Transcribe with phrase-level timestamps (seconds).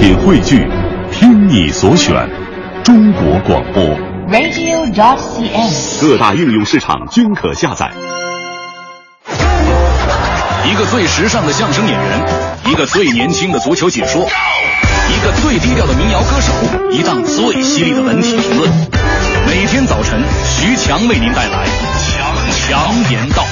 [0.00, 0.66] 品汇聚，
[1.12, 2.26] 听你所选，
[2.82, 3.84] 中国广播。
[4.32, 6.00] radio.dot.cn，。
[6.00, 7.90] 各大应用市场均可下载。
[10.64, 12.26] 一个最时尚的相声演员，
[12.64, 16.50] 一个最年轻的足球解说，一个最低调的民谣歌手，
[16.90, 18.70] 一档最犀利的文体评论。
[19.46, 21.66] 每天早晨，徐强为您带来
[21.98, 23.44] 强强言道。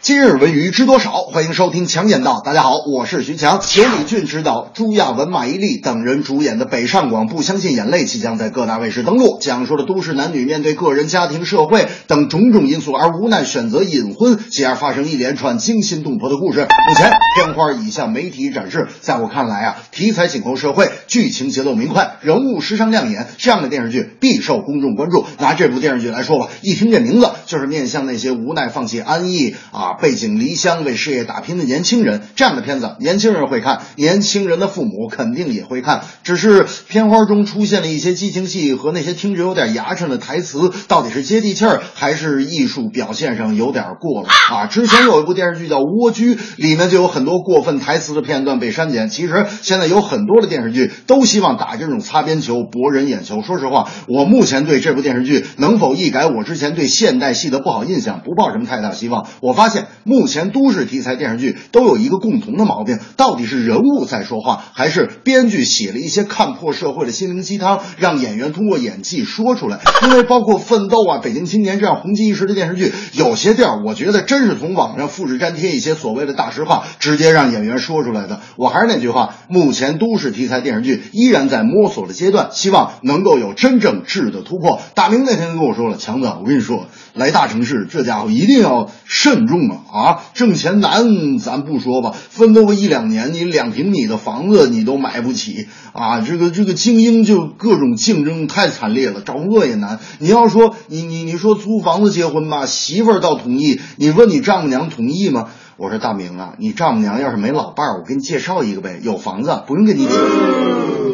[0.00, 1.10] 今日文娱知多少？
[1.22, 2.40] 欢迎收听强言道。
[2.44, 3.60] 大家好，我是徐强。
[3.74, 16.60] 由李俊执导，朱亚文、马伊琍等人主演的北上广不相信眼泪即将在各大卫视登陆，讲述了都市男女面对个人、家庭、社会等种种因素而无奈选择隐婚，继而发生一连串惊心动魄的故事。
[16.60, 25.26] 目前片花已向媒体展示，在我看来啊，题材紧扣社会，剧情节奏明快，人物时尚亮眼，这样的电视剧必受公众关注。
[25.40, 29.87] 拿这部电视剧来说吧，一听这名字就是面向那些无奈放弃安逸啊。
[29.94, 36.02] 背井离乡为事业打拼的年轻人，这样的片子年轻人会看，年轻人的父母肯定也会看。
[36.22, 44.66] 只是片花中出现了一些激情戏和那些听着有点牙碜的台词，到底是接地气儿还是艺术表现上有点过了啊？
[44.66, 49.08] 之前有一部电视剧叫《蜗居》，里面就有很多过分台词的片段被删减。
[49.08, 53.42] 其实现在有很多的电视剧都希望打这种擦边球博人眼球。
[53.42, 59.26] 说实话，我目前对这部电视剧能否一改我之前对现代戏的不好印象，不抱什么太大希望。
[59.40, 59.77] 我发现。
[60.04, 69.80] 目前都市题材电视剧都有一个共同的毛病，到底是人物在说话，还是编剧写了一些看破社会的心灵鸡汤，让演员通过演技说出来？
[70.04, 78.40] 因为包括《奋斗》啊、《北京青年》这样红极一时的电视剧，有些地儿我觉得真是从网上复制粘贴一些所谓的大实话，直接让演员说出来的。
[78.56, 84.80] 我还是那句话，目前都市题材电视剧依然在摸索的阶段，希望能够有真正质的突破。
[84.94, 90.22] 大明那天跟我说了，强子，我跟你说，来大城市这家伙一定要慎重啊！
[90.34, 96.20] 挣钱难，咱不说吧，奋斗个一两年，你两平米的房子你都买不起啊！
[96.20, 99.98] 这个这个精英就各种竞争太惨烈了，找工作也难。
[100.18, 105.48] 你要说你你你说租房子结婚吧，媳妇儿倒同意，你问你丈母娘同意吗？
[105.76, 111.07] 我说大明啊，你丈母娘要是没老伴儿，我给你介绍一个呗，有房子不用跟你挤。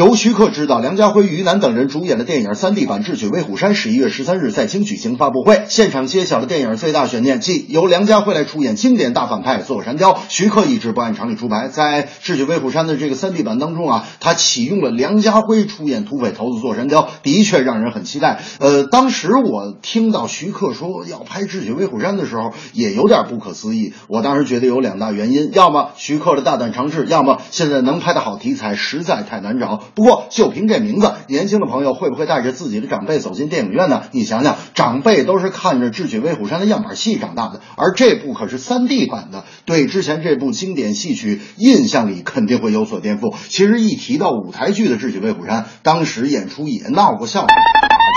[0.00, 10.18] 由徐克执导、梁家辉、于楠等人主演的电影三 D 版《智取威虎山》十一月十三日在京举行发布会，现场揭晓了电影最大悬念，即由梁家辉来出演经典大反派座山雕。
[10.30, 18.40] 徐克一直不按常理出牌，在《智取威虎山》的这个三 D 版当中啊，他启用了梁家辉出演土匪头子座山雕，的确让人很期待。
[18.58, 23.92] 呃，当时我听到徐克说要拍《智取威虎山》的时候，也有点不可思议。
[24.08, 29.82] 我当时觉得有两大原因，要么徐克的大胆尝试，要么现在能拍的好题材实在太难找。
[29.94, 34.02] 不过，就凭这名字，年轻的朋友会不会带着自己的长辈走进电影院呢？
[34.12, 43.34] 你想想，长辈都是看着《智取威虎山》的样板戏长大的，而这部可是 3D 版的，对之前这部经典戏曲印象里肯定会有所颠覆。
[43.48, 47.48] 其实一提到舞台剧的《智取威虎山》，当时演出也闹过笑话。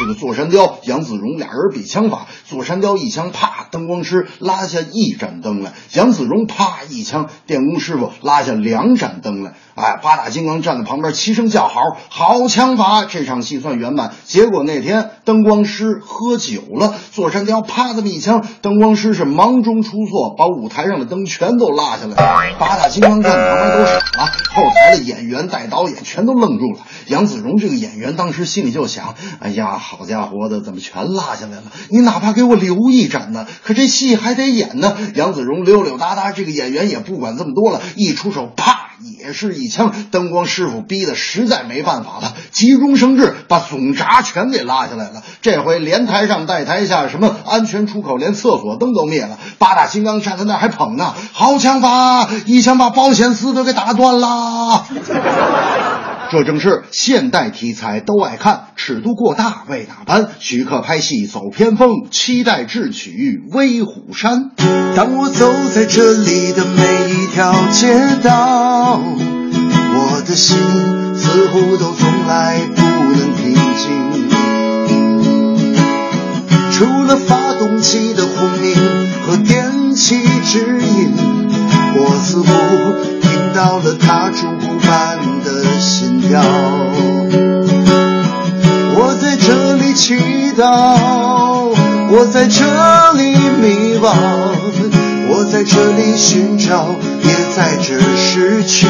[0.00, 9.54] 这个座山雕杨子荣俩人比枪法，座山雕一枪，啪，灯光师拉下一盏灯来；杨子荣啪一枪，电工师傅拉下两盏灯来。
[9.80, 11.80] 哎，八大金刚站在旁边齐声叫好，
[12.10, 13.06] 好枪法！
[13.06, 14.12] 这场戏算圆满。
[14.26, 22.56] 结果那天灯光师喝酒了，座山雕啪这么一枪，灯光师是忙中出错，把舞台上的灯全都拉下来了。
[22.58, 26.80] 八大金刚站在旁边都傻了，后台的演员带导演全都愣住了。
[27.06, 31.64] 杨子荣这个演员当时心里就想：哎呀，好家伙的，怎么全拉下来了？
[31.88, 33.46] 你哪怕给我留一盏呢？
[33.64, 34.96] 可这戏还得演呢。
[35.14, 39.92] 杨子荣溜溜达达，这个演员也不管这么多了，一出手，啪，也是一枪。
[40.10, 45.22] 灯光师傅逼得实在没办法了，急中生智，把总闸全给拉下来了。
[45.42, 49.38] 这回连台上带台下，什么安全出口，连厕所灯都灭了。
[49.58, 54.86] 八大金刚站在那还捧呢，好枪法，一枪把保险丝都给打断了。
[56.30, 60.28] 这正是现代题材都爱看，尺度过大为哪般？
[60.38, 64.52] 徐克拍戏走偏锋，期待智取威虎山。
[64.94, 66.99] 当我走在这里的每
[67.40, 67.88] 条街
[68.22, 70.58] 道，我的心
[71.16, 74.28] 似乎都从来不能平静。
[76.70, 78.76] 除了发动机的轰鸣
[79.26, 81.14] 和电气指引，
[81.96, 82.52] 我似乎
[83.22, 86.42] 听到了它烛鼓般的心跳。
[88.98, 91.72] 我在这里祈祷，
[92.12, 94.12] 我在这里迷惘，
[95.50, 96.94] 在这里寻找，
[97.24, 98.86] 也在这失去。